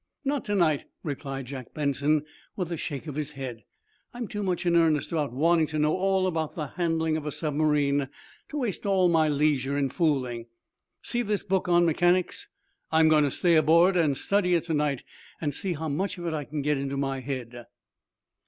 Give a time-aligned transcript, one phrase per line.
[0.25, 2.23] "Not to night," replied Jack Benson,
[2.55, 3.63] with a shake of his head.
[4.15, 7.31] "I'm too much in earnest about wanting to know all about the handling of a
[7.31, 8.09] submarine
[8.49, 10.47] to waste all my leisure in fooling.
[11.03, 12.49] See this book on mechanics?
[12.91, 15.03] I'm going to stay aboard and study it to night,
[15.39, 17.67] and see how much of it I can get into my head."